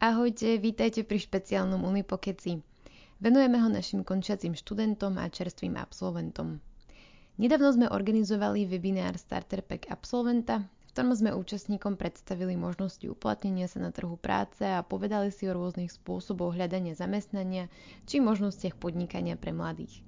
[0.00, 2.56] Ahojte, vítajte pri špeciálnom Unipokeci.
[3.20, 6.56] Venujeme ho našim končiacim študentom a čerstvým absolventom.
[7.36, 13.84] Nedávno sme organizovali webinár Starter Pack Absolventa, v ktorom sme účastníkom predstavili možnosti uplatnenia sa
[13.84, 17.68] na trhu práce a povedali si o rôznych spôsoboch hľadania zamestnania
[18.08, 20.00] či možnostiach podnikania pre mladých.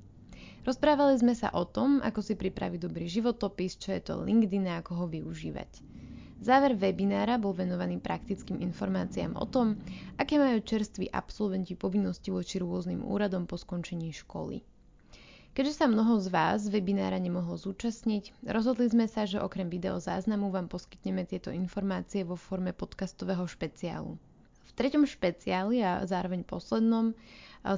[0.65, 4.81] Rozprávali sme sa o tom, ako si pripraviť dobrý životopis, čo je to LinkedIn a
[4.81, 5.85] ako ho využívať.
[6.43, 9.79] Záver webinára bol venovaný praktickým informáciám o tom,
[10.19, 14.67] aké majú čerství absolventi povinnosti voči rôznym úradom po skončení školy.
[15.55, 20.51] Keďže sa mnoho z vás webinára nemohlo zúčastniť, rozhodli sme sa, že okrem video záznamu
[20.51, 24.19] vám poskytneme tieto informácie vo forme podcastového špeciálu.
[24.67, 27.15] V treťom špeciáli a zároveň poslednom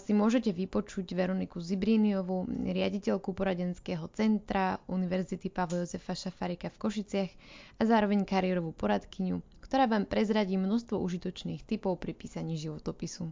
[0.01, 7.31] si môžete vypočuť Veroniku Zibríniovú, riaditeľku poradenského centra Univerzity Pavla Jozefa Šafarika v Košiciach
[7.77, 13.29] a zároveň kariérovú poradkyňu, ktorá vám prezradí množstvo užitočných typov pri písaní životopisu.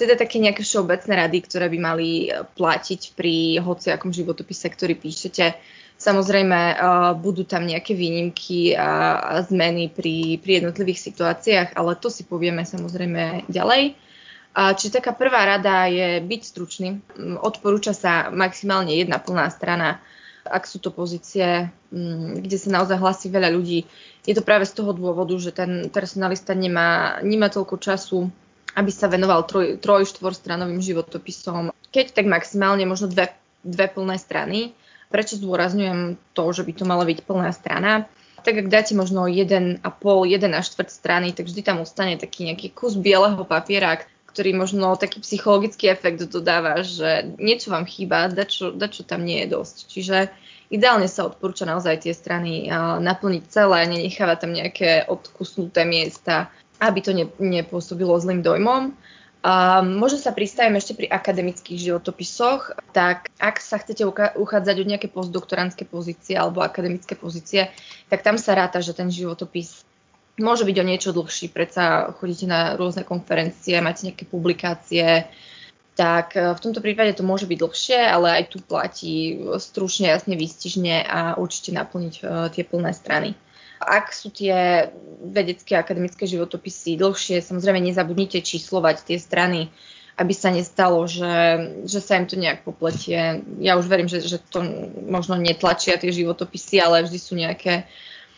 [0.00, 5.60] Teda také nejaké všeobecné rady, ktoré by mali platiť pri hociakom životopise, ktorý píšete.
[6.00, 12.24] Samozrejme, uh, budú tam nejaké výnimky a, zmeny pri, pri jednotlivých situáciách, ale to si
[12.24, 14.08] povieme samozrejme ďalej.
[14.50, 16.98] Čiže taká prvá rada je byť stručný.
[17.38, 20.02] Odporúča sa maximálne jedna plná strana,
[20.42, 21.70] ak sú to pozície,
[22.34, 23.86] kde sa naozaj hlasí veľa ľudí.
[24.26, 28.26] Je to práve z toho dôvodu, že ten personalista nemá, nemá toľko času,
[28.76, 31.74] aby sa venoval troj, troj štvorstranovým životopisom.
[31.90, 33.34] Keď tak maximálne možno dve,
[33.66, 34.76] dve plné strany,
[35.10, 38.06] Prečo zdôrazňujem to, že by to mala byť plná strana?
[38.46, 39.82] Tak ak dáte možno 1,5, 1
[40.54, 43.98] až 4 strany, tak vždy tam ostane taký nejaký kus bieleho papiera,
[44.30, 49.50] ktorý možno taký psychologický efekt dodáva, že niečo vám chýba, dačo, dačo tam nie je
[49.50, 49.76] dosť.
[49.90, 50.16] Čiže
[50.70, 52.70] ideálne sa odporúča naozaj tie strany
[53.02, 58.96] naplniť celé, nenechávať tam nejaké odkusnuté miesta, aby to ne, nepôsobilo zlým dojmom.
[59.40, 64.04] Um, možno sa pristavím ešte pri akademických životopisoch, tak ak sa chcete
[64.36, 67.72] uchádzať o nejaké postdoktorantské pozície alebo akademické pozície,
[68.12, 69.80] tak tam sa ráta, že ten životopis
[70.36, 75.24] môže byť o niečo dlhší, predsa chodíte na rôzne konferencie, máte nejaké publikácie,
[75.96, 80.36] tak e, v tomto prípade to môže byť dlhšie, ale aj tu platí stručne, jasne,
[80.36, 83.36] výstižne a určite naplniť uh, tie plné strany.
[83.80, 84.92] Ak sú tie
[85.24, 89.72] vedecké akademické životopisy dlhšie, samozrejme nezabudnite číslovať tie strany,
[90.20, 91.32] aby sa nestalo, že,
[91.88, 93.40] že sa im to nejak popletie.
[93.56, 94.60] Ja už verím, že, že to
[95.08, 97.88] možno netlačia tie životopisy, ale vždy sú nejaké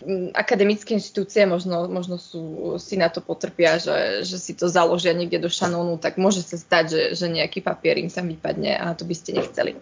[0.06, 5.10] mm, akademické inštitúcie možno, možno sú, si na to potrpia, že, že si to založia
[5.10, 8.94] niekde do šanónu, tak môže sa stať, že, že nejaký papier im tam vypadne a
[8.94, 9.74] to by ste nechceli.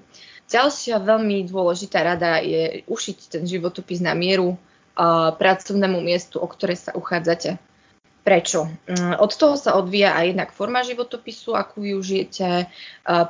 [0.49, 4.57] Ďalšia veľmi dôležitá rada je ušiť ten životopis na mieru
[5.37, 7.61] pracovnému miestu, o ktoré sa uchádzate.
[8.21, 8.69] Prečo?
[8.85, 12.69] Mm, od toho sa odvíja aj jednak forma životopisu, akú využijete,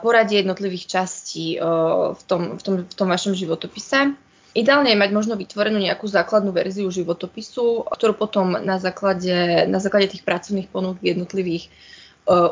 [0.02, 1.54] poradie jednotlivých častí
[2.10, 4.18] v tom, v tom, v tom vašom životopise.
[4.50, 10.10] Ideálne je mať možno vytvorenú nejakú základnú verziu životopisu, ktorú potom na základe, na základe
[10.10, 11.70] tých pracovných ponúk jednotlivých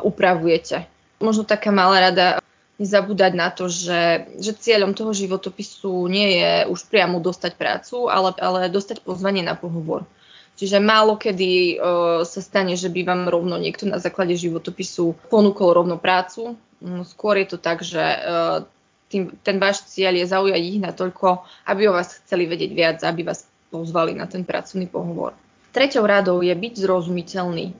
[0.07, 0.87] upravujete.
[1.19, 2.39] Možno taká malá rada,
[2.79, 8.31] nezabúdať na to, že, že cieľom toho životopisu nie je už priamo dostať prácu, ale,
[8.39, 10.07] ale dostať pozvanie na pohovor.
[10.55, 15.75] Čiže málo kedy uh, sa stane, že by vám rovno niekto na základe životopisu ponúkol
[15.75, 16.59] rovno prácu.
[16.79, 18.67] Um, skôr je to tak, že uh,
[19.07, 23.23] tým, ten váš cieľ je zaujať ich natoľko, aby o vás chceli vedieť viac, aby
[23.23, 25.31] vás pozvali na ten pracovný pohovor.
[25.71, 27.71] Treťou radou je byť zrozumiteľný.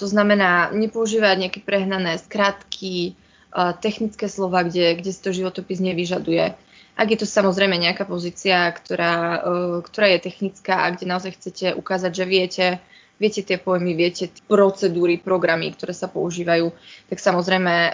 [0.00, 3.12] To znamená nepoužívať nejaké prehnané skratky,
[3.80, 6.56] technické slova, kde, kde si to životopis nevyžaduje.
[6.92, 9.38] Ak je to samozrejme nejaká pozícia, ktorá, e,
[9.80, 12.66] ktorá je technická a kde naozaj chcete ukázať, že viete,
[13.16, 16.68] viete tie pojmy, viete tie procedúry, programy, ktoré sa používajú,
[17.08, 17.90] tak samozrejme e,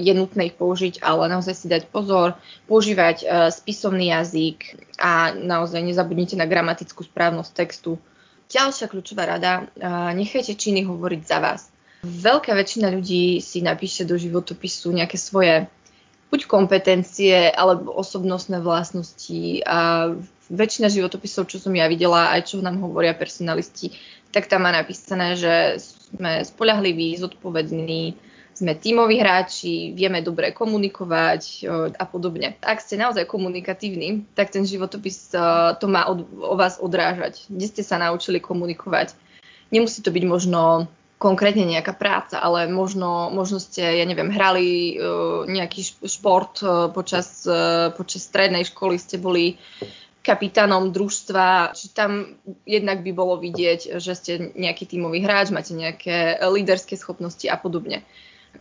[0.00, 5.84] je nutné ich použiť, ale naozaj si dať pozor, používať e, spisovný jazyk a naozaj
[5.84, 8.00] nezabudnite na gramatickú správnosť textu.
[8.48, 9.68] Ďalšia kľúčová rada,
[10.16, 11.68] nechajte činy hovoriť za vás.
[12.06, 15.66] Veľká väčšina ľudí si napíše do životopisu nejaké svoje
[16.30, 20.12] buď kompetencie alebo osobnostné vlastnosti a
[20.52, 23.92] väčšina životopisov, čo som ja videla, aj čo nám hovoria personalisti,
[24.30, 28.16] tak tam má napísané, že sme spolahliví, zodpovední,
[28.52, 31.64] sme tímoví hráči, vieme dobre komunikovať
[31.94, 32.58] a podobne.
[32.60, 35.30] Ak ste naozaj komunikatívni, tak ten životopis
[35.78, 37.46] to má od, o vás odrážať.
[37.46, 39.14] Kde ste sa naučili komunikovať.
[39.70, 45.42] Nemusí to byť možno konkrétne nejaká práca, ale možno, možno ste, ja neviem, hrali uh,
[45.44, 49.58] nejaký šport uh, počas, uh, počas strednej školy, ste boli
[50.22, 52.38] kapitánom družstva, či tam
[52.68, 58.04] jednak by bolo vidieť, že ste nejaký tímový hráč, máte nejaké líderské schopnosti a podobne.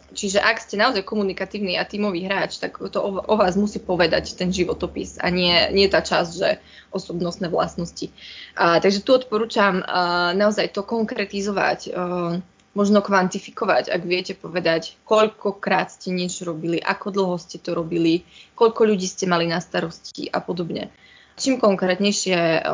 [0.07, 4.39] Čiže ak ste naozaj komunikatívny a tímový hráč, tak to o, o vás musí povedať
[4.39, 6.49] ten životopis a nie, nie tá časť, že
[6.95, 8.09] osobnostné vlastnosti.
[8.55, 12.39] A, takže tu odporúčam a, naozaj to konkretizovať, a,
[12.77, 18.21] možno kvantifikovať, ak viete povedať, koľkokrát ste niečo robili, ako dlho ste to robili,
[18.53, 20.93] koľko ľudí ste mali na starosti a podobne.
[21.37, 22.65] Čím konkrétnejšie,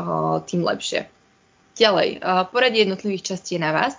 [0.47, 1.07] tým lepšie.
[1.75, 3.95] Ďalej, poradie jednotlivých častí je na vás.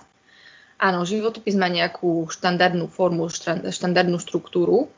[0.75, 3.31] Áno, životopis má nejakú štandardnú formu,
[3.71, 4.91] štandardnú štruktúru,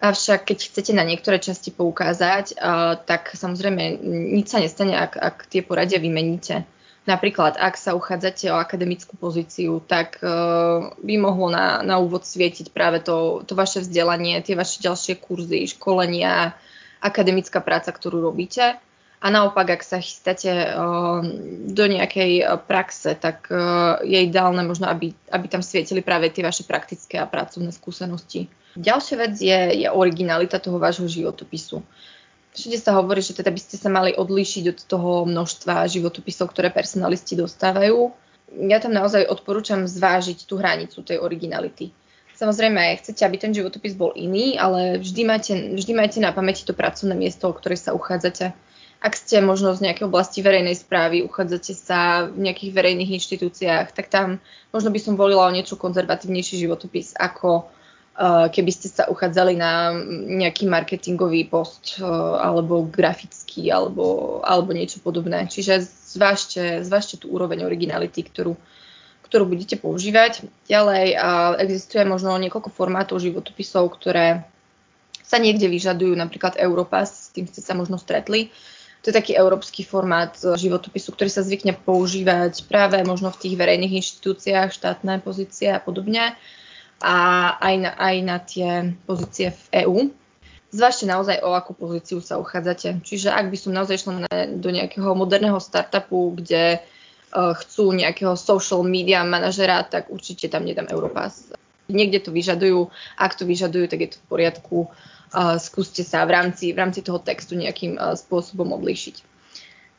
[0.00, 2.56] avšak keď chcete na niektoré časti poukázať,
[3.04, 6.64] tak samozrejme nič sa nestane, ak, ak tie poradia vymeníte.
[7.08, 12.76] Napríklad, ak sa uchádzate o akademickú pozíciu, tak uh, by mohlo na, na úvod svietiť
[12.76, 16.52] práve to, to vaše vzdelanie, tie vaše ďalšie kurzy, školenia,
[17.00, 18.76] akademická práca, ktorú robíte.
[19.20, 21.20] A naopak, ak sa chystáte uh,
[21.68, 26.40] do nejakej uh, praxe, tak uh, je ideálne možno, aby, aby tam svietili práve tie
[26.40, 28.48] vaše praktické a pracovné skúsenosti.
[28.80, 31.84] Ďalšia vec je, je originalita toho vášho životopisu.
[32.56, 36.72] Všade sa hovorí, že teda by ste sa mali odlíšiť od toho množstva životopisov, ktoré
[36.72, 38.10] personalisti dostávajú.
[38.56, 41.92] Ja tam naozaj odporúčam zvážiť tú hranicu tej originality.
[42.40, 46.72] Samozrejme, chcete, aby ten životopis bol iný, ale vždy majte, vždy majte na pamäti to
[46.72, 48.56] pracovné miesto, o ktoré sa uchádzate
[49.00, 54.12] ak ste možno z nejakej oblasti verejnej správy, uchádzate sa v nejakých verejných inštitúciách, tak
[54.12, 54.44] tam
[54.76, 59.96] možno by som volila o niečo konzervatívnejší životopis, ako uh, keby ste sa uchádzali na
[60.44, 65.48] nejaký marketingový post uh, alebo grafický alebo, alebo niečo podobné.
[65.48, 65.80] Čiže
[66.12, 68.52] zvážte, zvážte tú úroveň originality, ktorú,
[69.24, 70.44] ktorú budete používať.
[70.68, 74.44] Ďalej uh, existuje možno niekoľko formátov životopisov, ktoré
[75.24, 78.52] sa niekde vyžadujú, napríklad Europass, s tým ste sa možno stretli.
[78.52, 83.54] Uh, to je taký európsky formát životopisu, ktorý sa zvykne používať práve možno v tých
[83.56, 86.36] verejných inštitúciách, štátne pozície a podobne
[87.00, 87.16] a
[87.56, 88.70] aj na, aj na tie
[89.08, 89.98] pozície v EÚ.
[90.70, 93.02] Zvážte naozaj, o akú pozíciu sa uchádzate.
[93.02, 98.86] Čiže ak by som naozaj šla do nejakého moderného startupu, kde uh, chcú nejakého social
[98.86, 101.50] media manažera, tak určite tam nedám Europass.
[101.90, 102.86] Niekde to vyžadujú,
[103.18, 104.76] ak to vyžadujú, tak je to v poriadku
[105.62, 109.26] skúste sa v rámci, v rámci toho textu nejakým spôsobom odlíšiť.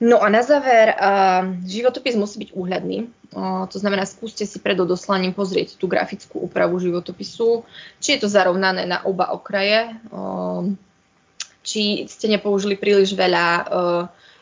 [0.01, 0.97] No a na záver,
[1.61, 3.05] životopis musí byť úhľadný.
[3.69, 7.61] To znamená, skúste si pred odoslaním pozrieť tú grafickú úpravu životopisu,
[8.01, 9.93] či je to zarovnané na oba okraje,
[11.61, 13.69] či ste nepoužili príliš veľa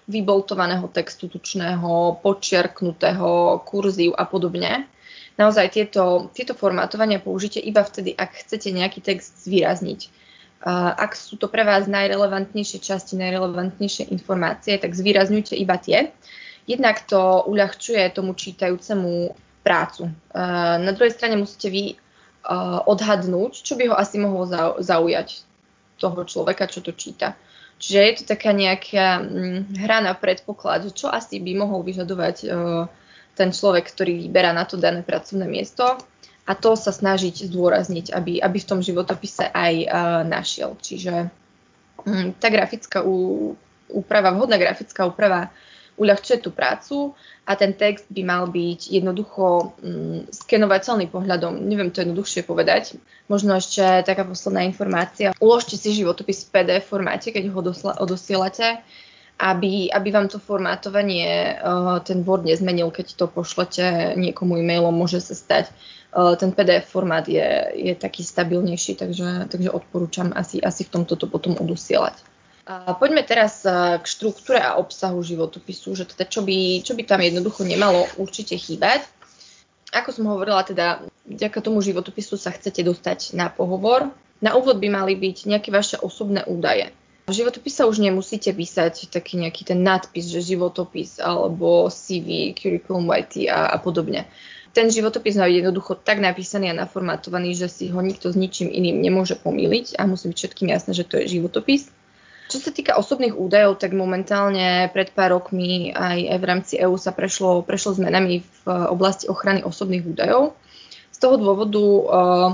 [0.07, 4.88] vyboltovaného textu tučného, počiarknutého, kurzív a podobne.
[5.36, 10.29] Naozaj tieto, tieto formátovania použite iba vtedy, ak chcete nejaký text zvýrazniť
[10.66, 16.12] ak sú to pre vás najrelevantnejšie časti, najrelevantnejšie informácie, tak zvýrazňujte iba tie.
[16.68, 19.34] Jednak to uľahčuje tomu čítajúcemu
[19.64, 20.12] prácu.
[20.80, 21.96] Na druhej strane musíte vy
[22.86, 24.48] odhadnúť, čo by ho asi mohlo
[24.84, 25.48] zaujať
[26.00, 27.40] toho človeka, čo to číta.
[27.80, 32.52] Čiže je to taká nejaká mm, hra na predpoklad, čo asi by mohol vyžadovať
[33.40, 35.96] ten človek, ktorý vyberá na to dané pracovné miesto
[36.50, 39.89] a to sa snažiť zdôrazniť, aby, aby v tom životopise aj uh,
[40.25, 40.74] našiel.
[40.82, 41.29] Čiže
[42.10, 43.06] um, tá grafická
[43.94, 45.53] úprava, vhodná grafická úprava
[46.01, 47.13] uľahčuje tú prácu
[47.46, 51.62] a ten text by mal byť jednoducho um, skenovateľný pohľadom.
[51.70, 52.98] Neviem to jednoduchšie povedať.
[53.29, 55.38] Možno ešte taká posledná informácia.
[55.38, 58.82] Uložte si životopis v PDF formáte, keď ho dosla, odosielate
[59.39, 65.24] aby, aby vám to formátovanie uh, ten Word nezmenil, keď to pošlete niekomu e-mailom, môže
[65.24, 65.72] sa stať.
[66.10, 71.13] Uh, ten PDF formát je, je taký stabilnejší, takže, takže odporúčam asi, asi v tomto
[71.13, 72.18] to potom odosielať.
[72.70, 77.06] A poďme teraz uh, k štruktúre a obsahu životopisu, že teda čo by, čo by
[77.06, 79.06] tam jednoducho nemalo určite chýbať.
[79.89, 84.10] Ako som hovorila, teda vďaka tomu životopisu sa chcete dostať na pohovor.
[84.42, 86.94] Na úvod by mali byť nejaké vaše osobné údaje.
[87.30, 93.46] V životopise už nemusíte písať taký nejaký ten nadpis, že životopis alebo CV, curriculum vitae
[93.46, 94.25] a, a podobne.
[94.70, 98.70] Ten životopis má byť jednoducho tak napísaný a naformatovaný, že si ho nikto s ničím
[98.70, 101.90] iným nemôže pomýliť a musí byť všetkým jasné, že to je životopis.
[102.50, 107.14] Čo sa týka osobných údajov, tak momentálne pred pár rokmi aj, v rámci EÚ sa
[107.14, 110.58] prešlo, prešlo zmenami v oblasti ochrany osobných údajov.
[111.14, 112.50] Z toho dôvodu uh,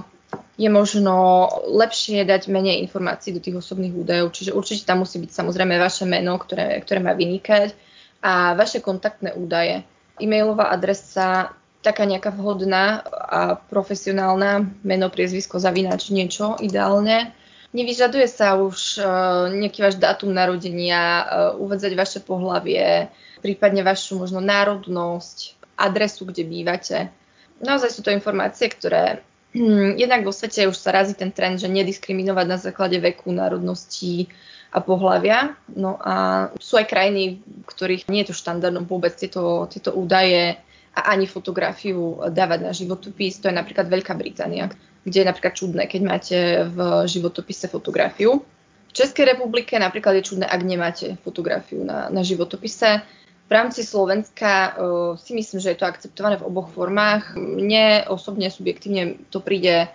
[0.60, 5.32] je možno lepšie dať menej informácií do tých osobných údajov, čiže určite tam musí byť
[5.32, 7.72] samozrejme vaše meno, ktoré, ktoré má vynikať
[8.20, 9.88] a vaše kontaktné údaje.
[10.20, 17.30] E-mailová adresa taká nejaká vhodná a profesionálna meno, priezvisko, zavináč, niečo ideálne.
[17.78, 19.06] Nevyžaduje sa už uh,
[19.54, 21.26] nejaký váš dátum narodenia, uh,
[21.62, 23.14] uvádzať vaše pohlavie,
[23.46, 26.98] prípadne vašu možno národnosť, adresu, kde bývate.
[27.62, 29.22] Naozaj sú to informácie, ktoré
[29.54, 34.32] hm, jednak vo svete už sa razí ten trend, že nediskriminovať na základe veku, národnosti
[34.72, 35.56] a pohľavia.
[35.72, 40.60] No a sú aj krajiny, v ktorých nie je to štandardom vôbec tieto, tieto údaje
[40.96, 43.44] a ani fotografiu dávať na životopis.
[43.44, 44.72] To je napríklad Veľká Británia,
[45.04, 46.38] kde je napríklad čudné, keď máte
[46.72, 48.40] v životopise fotografiu.
[48.90, 53.04] V Českej republike napríklad je čudné, ak nemáte fotografiu na, na životopise.
[53.46, 54.74] V rámci Slovenska uh,
[55.20, 57.36] si myslím, že je to akceptované v oboch formách.
[57.36, 59.92] Mne osobne, subjektívne to príde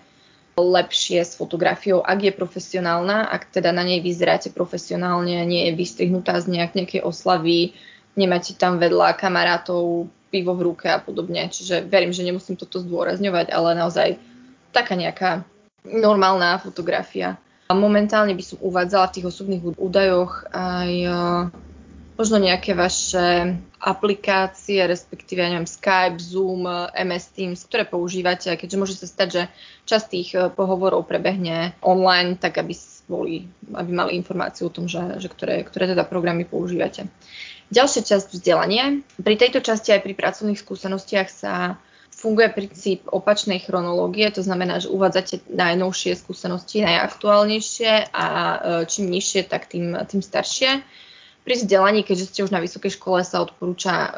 [0.61, 6.37] lepšie s fotografiou, ak je profesionálna, ak teda na nej vyzeráte profesionálne, nie je vystrihnutá
[6.37, 7.73] z nejak, nejakej oslavy,
[8.19, 11.50] nemáte tam vedľa kamarátov pivo v ruke a podobne.
[11.50, 14.08] Čiže verím, že nemusím toto zdôrazňovať, ale naozaj
[14.70, 15.42] taká nejaká
[15.84, 17.37] normálna fotografia.
[17.70, 21.10] Momentálne by som uvádzala v tých osobných údajoch aj e,
[22.18, 28.94] možno nejaké vaše aplikácie, respektíve, ja neviem, Skype, Zoom, MS Teams, ktoré používate, keďže môže
[28.99, 29.42] sa stať, že
[29.87, 32.75] časť tých e, pohovorov prebehne online, tak aby
[33.06, 37.10] boli, aby mali informáciu o tom, že, že ktoré, ktoré teda programy používate.
[37.71, 38.99] Ďalšia časť vzdelania.
[39.23, 41.79] Pri tejto časti aj pri pracovných skúsenostiach sa
[42.11, 48.59] funguje princíp opačnej chronológie, to znamená, že uvádzate najnovšie skúsenosti, najaktuálnejšie a e,
[48.91, 50.83] čím nižšie, tak tým, tým staršie.
[51.41, 54.11] Pri vzdelaní, keďže ste už na vysokej škole, sa odporúča uh,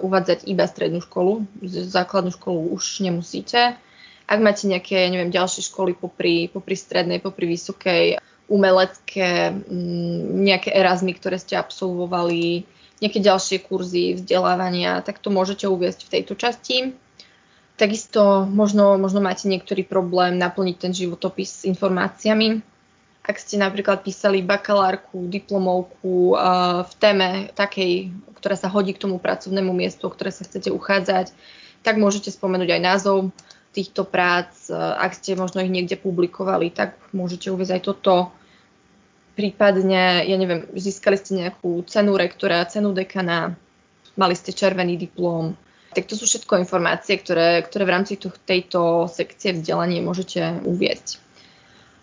[0.00, 3.76] uvádzať iba strednú školu, základnú školu už nemusíte.
[4.24, 8.16] Ak máte nejaké, ja neviem, ďalšie školy popri, popri strednej, popri vysokej,
[8.48, 9.52] umelecké,
[10.40, 12.64] nejaké Erasmy, ktoré ste absolvovali,
[13.00, 16.76] nejaké ďalšie kurzy vzdelávania, tak to môžete uviezť v tejto časti.
[17.80, 22.60] Takisto možno, možno máte niektorý problém naplniť ten životopis s informáciami.
[23.24, 26.36] Ak ste napríklad písali bakalárku, diplomovku
[26.84, 31.32] v téme takej, ktorá sa hodí k tomu pracovnému miestu, o ktoré sa chcete uchádzať,
[31.80, 33.32] tak môžete spomenúť aj názov
[33.72, 34.52] týchto prác.
[34.72, 38.32] Ak ste možno ich niekde publikovali, tak môžete uvieť aj toto
[39.40, 43.56] prípadne, ja neviem, získali ste nejakú cenu rektora, cenu dekana,
[44.20, 45.56] mali ste červený diplom.
[45.96, 51.18] Tak to sú všetko informácie, ktoré, ktoré v rámci tejto sekcie vzdelania môžete uviezť.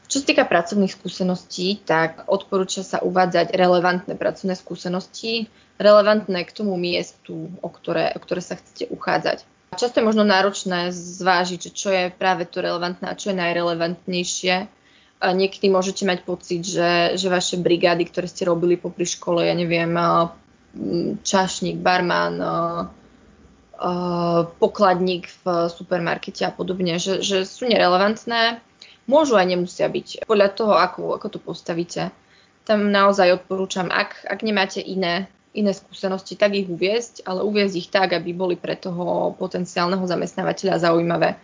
[0.08, 6.74] Čo sa týka pracovných skúseností, tak odporúča sa uvádzať relevantné pracovné skúsenosti, relevantné k tomu
[6.80, 9.46] miestu, o ktoré, o ktoré sa chcete uchádzať.
[9.78, 14.56] Často je možno náročné zvážiť, čo je práve to relevantné a čo je najrelevantnejšie
[15.22, 19.90] niekedy môžete mať pocit, že, že vaše brigády, ktoré ste robili popri škole, ja neviem,
[21.26, 22.38] čašník, barman,
[24.58, 28.62] pokladník v supermarkete a podobne, že, že sú nerelevantné,
[29.06, 30.26] môžu aj nemusia byť.
[30.26, 32.10] Podľa toho, ako, ako to postavíte.
[32.66, 37.90] Tam naozaj odporúčam, ak, ak nemáte iné, iné skúsenosti, tak ich uviezť, ale uviezť ich
[37.90, 41.40] tak, aby boli pre toho potenciálneho zamestnávateľa zaujímavé.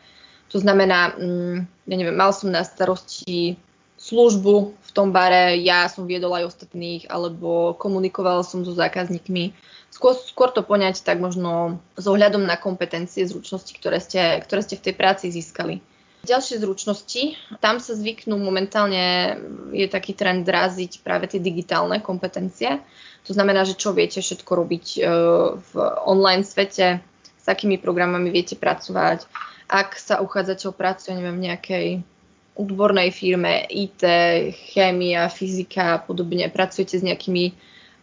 [0.52, 1.58] To znamená, mm,
[1.88, 3.56] ja neviem, mal som na starosti
[4.04, 9.56] službu v tom bare, ja som viedol aj ostatných, alebo komunikoval som so zákazníkmi.
[9.94, 14.76] Skôr, skôr to poňať tak možno s ohľadom na kompetencie, zručnosti, ktoré ste, ktoré ste
[14.76, 15.80] v tej práci získali.
[16.24, 19.36] Ďalšie zručnosti, tam sa zvyknú momentálne,
[19.76, 22.80] je taký trend draziť práve tie digitálne kompetencie.
[23.28, 25.00] To znamená, že čo viete všetko robiť e,
[25.60, 25.72] v
[26.08, 27.04] online svete,
[27.44, 29.28] s akými programami viete pracovať,
[29.74, 31.88] ak sa uchádzate o prácu, ja neviem, v nejakej
[32.54, 34.06] odbornej firme, IT,
[34.70, 37.50] chémia, fyzika a podobne, pracujete s nejakými,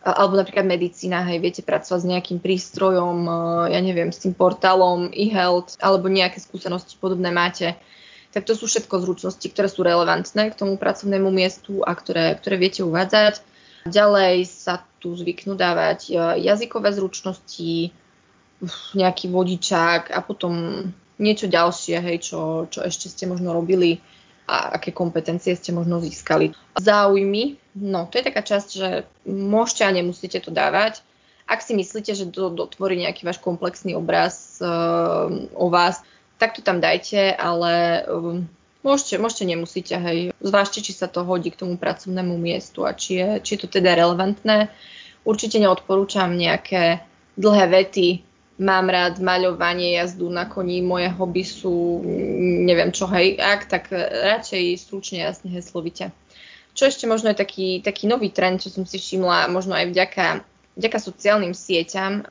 [0.02, 3.30] alebo napríklad medicína, hej, viete pracovať s nejakým prístrojom,
[3.70, 7.78] ja neviem, s tým portálom e-health, alebo nejaké skúsenosti podobné máte,
[8.34, 12.58] tak to sú všetko zručnosti, ktoré sú relevantné k tomu pracovnému miestu a ktoré, ktoré
[12.58, 13.46] viete uvádzať.
[13.86, 16.10] Ďalej sa tu zvyknú dávať
[16.42, 17.94] jazykové zručnosti,
[18.92, 20.84] nejaký vodičák a potom
[21.20, 24.00] niečo ďalšie, hej, čo, čo ešte ste možno robili
[24.50, 26.50] a aké kompetencie ste možno získali.
[26.74, 28.88] Záujmy, no to je taká časť, že
[29.28, 31.04] môžete a nemusíte to dávať.
[31.46, 36.02] Ak si myslíte, že to dotvorí nejaký váš komplexný obraz uh, o vás,
[36.38, 38.46] tak to tam dajte, ale um,
[38.82, 40.34] môžete, môžete, nemusíte, hej.
[40.42, 43.68] Zvážte, či sa to hodí k tomu pracovnému miestu a či je, či je to
[43.68, 44.70] teda relevantné.
[45.22, 47.04] Určite neodporúčam nejaké
[47.38, 48.29] dlhé vety,
[48.60, 52.04] mám rád maľovanie, jazdu na koni, moje hobby sú
[52.68, 56.12] neviem čo, hej, ak, tak radšej stručne, jasne, heslovite.
[56.76, 60.24] Čo ešte možno je taký, taký nový trend, čo som si všimla, možno aj vďaka,
[60.76, 62.28] vďaka sociálnym sieťam,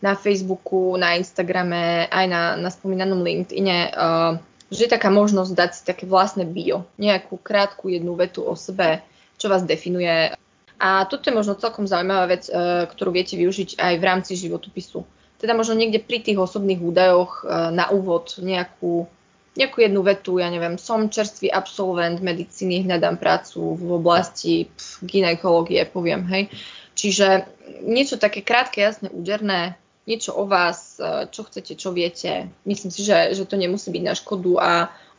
[0.00, 4.32] na Facebooku, na Instagrame, aj na, na spomínanom LinkedIne, uh,
[4.72, 9.04] že je taká možnosť dať si také vlastné bio, nejakú krátku jednu vetu o sebe,
[9.36, 10.32] čo vás definuje.
[10.80, 15.04] A toto je možno celkom zaujímavá vec, uh, ktorú viete využiť aj v rámci životopisu.
[15.40, 19.08] Teda možno niekde pri tých osobných údajoch uh, na úvod nejakú,
[19.56, 25.88] nejakú jednu vetu, ja neviem, som čerstvý absolvent medicíny, hľadám prácu v oblasti pf, ginekológie,
[25.88, 26.52] poviem, hej.
[26.92, 27.48] Čiže
[27.80, 29.80] niečo také krátke, jasné, úderné,
[30.10, 32.50] niečo o vás, e, čo chcete, čo viete.
[32.66, 34.70] Myslím si, že, že to nemusí byť na škodu a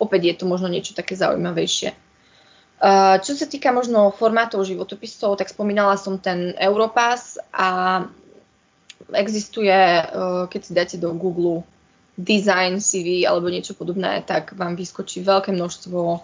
[0.01, 1.89] opäť je to možno niečo také zaujímavejšie.
[1.89, 1.97] E,
[3.23, 8.03] čo sa týka možno formátov životopisov, tak spomínala som ten Europass a
[9.13, 10.03] existuje, e,
[10.47, 11.63] keď si dáte do Google
[12.17, 16.21] design CV alebo niečo podobné, tak vám vyskočí veľké množstvo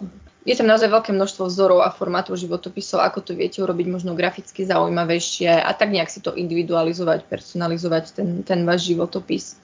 [0.48, 4.64] je tam naozaj veľké množstvo vzorov a formátov životopisov, ako to viete urobiť možno graficky
[4.64, 9.60] zaujímavejšie a tak nejak si to individualizovať, personalizovať ten, ten váš životopis.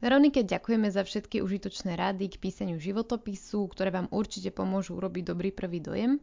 [0.00, 5.52] Veronike, ďakujeme za všetky užitočné rady k písaniu životopisu, ktoré vám určite pomôžu urobiť dobrý
[5.52, 6.16] prvý dojem.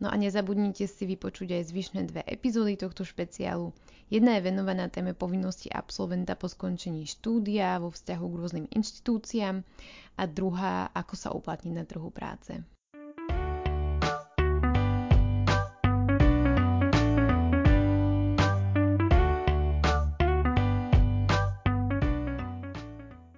[0.00, 3.76] No a nezabudnite si vypočuť aj zvyšné dve epizódy tohto špeciálu.
[4.08, 9.60] Jedna je venovaná téme povinnosti absolventa po skončení štúdia vo vzťahu k rôznym inštitúciám
[10.16, 12.56] a druhá, ako sa uplatniť na trhu práce.